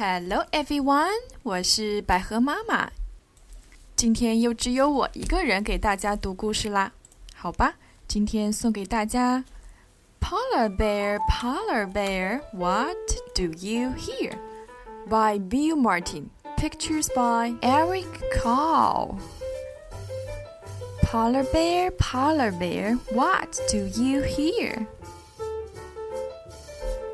[0.00, 1.10] Hello everyone，
[1.42, 2.88] 我是百合妈妈。
[3.96, 6.92] 今天又只有我一个人给大家读故事啦，
[7.34, 7.74] 好吧？
[8.06, 9.42] 今天送给大家
[10.24, 12.96] 《Polar Bear, Polar Bear, What
[13.34, 14.34] Do You Hear》
[15.08, 16.28] by Bill Martin,
[17.16, 18.06] by Eric
[18.40, 19.18] Carle.
[21.02, 21.90] Polar Bear,
[23.72, 24.86] do you hear?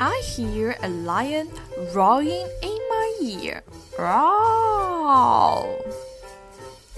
[0.00, 1.46] I hear a lion
[1.94, 2.71] roaring in
[3.96, 5.78] Roar!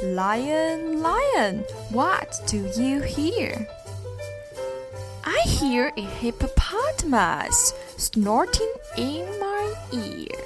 [0.02, 1.58] Lion, lion,
[1.90, 3.68] what do you hear?
[5.22, 10.40] I hear a hippopotamus snorting in my ear.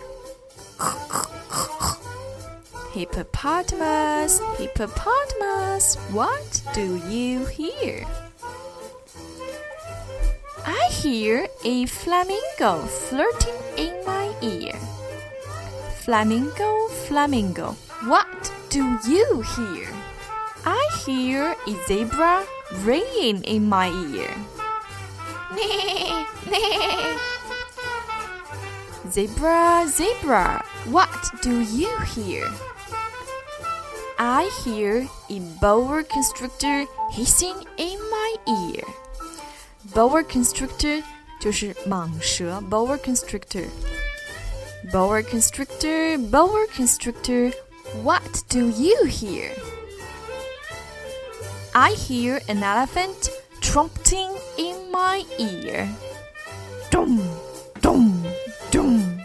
[2.92, 8.04] hippopotamus, hippopotamus, what do you hear?
[10.66, 14.74] I hear a flamingo flirting in my ear.
[16.07, 19.87] Flamingo, flamingo, what do you hear?
[20.65, 22.45] I hear a zebra
[22.83, 24.33] ringing in my ear.
[29.09, 31.09] zebra, zebra, what
[31.41, 32.49] do you hear?
[34.17, 38.83] I hear a boa constrictor hissing in my ear.
[39.93, 41.03] Boa constrictor
[41.39, 43.67] 就是蟒蛇，boa constrictor。
[44.84, 47.50] Boa constrictor, boa constrictor,
[48.02, 49.50] what do you hear?
[51.74, 53.28] I hear an elephant
[53.60, 55.88] trumpeting in my ear.
[56.90, 57.20] Dum,
[57.80, 58.24] dum,
[58.70, 59.20] dum.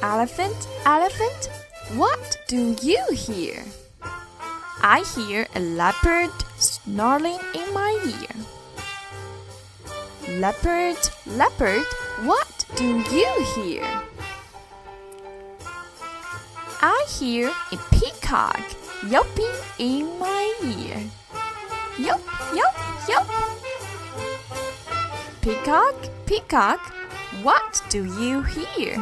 [0.00, 1.50] Elephant, elephant,
[1.96, 3.64] what do you hear?
[4.80, 8.36] I hear a leopard snarling in my ear.
[10.40, 11.86] Leopard, leopard,
[12.22, 13.84] what do you hear?
[16.80, 18.60] I hear a peacock
[19.08, 21.02] yelping in my ear.
[21.98, 22.20] Yelp,
[22.54, 22.74] yelp,
[23.08, 23.26] yelp.
[25.40, 25.94] Peacock,
[26.26, 26.80] peacock,
[27.42, 28.98] what do you hear?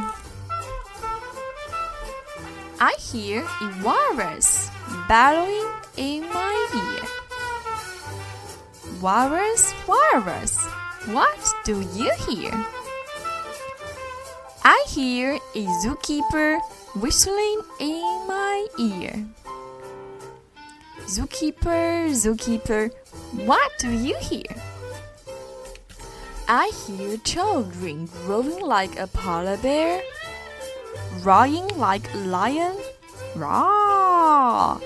[2.80, 4.70] I hear a walrus
[5.08, 7.08] bellowing in my ear.
[9.00, 10.64] Walrus, walrus,
[11.06, 12.52] what do you hear?
[14.62, 16.60] I hear a zookeeper
[16.94, 19.26] whistling in my ear.
[21.06, 22.90] Zookeeper, zookeeper,
[23.46, 24.46] what do you hear?
[26.48, 30.02] I hear children growling like a polar bear,
[31.22, 32.76] roaring like a lion,
[33.34, 34.80] roar,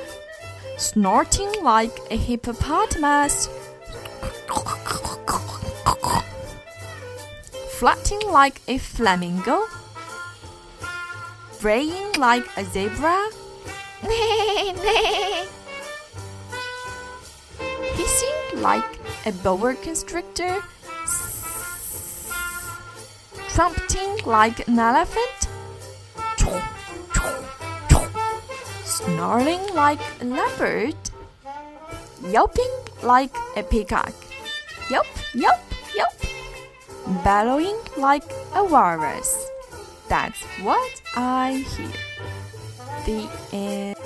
[0.77, 3.49] snorting like a hippopotamus,
[7.79, 9.67] flirting like a flamingo,
[11.61, 13.31] braying like a zebra,
[17.97, 18.85] hissing like
[19.27, 20.63] a boa constrictor,
[23.49, 25.49] trumpeting like an elephant,
[28.85, 30.95] snarling like a leopard,
[32.29, 32.71] yelping
[33.03, 34.15] like a peacock,
[34.91, 35.59] yelp, yelp,
[35.97, 36.15] yelp,
[37.25, 39.37] bellowing like a walrus.
[40.09, 41.93] That's what I hear.
[43.05, 43.98] The end.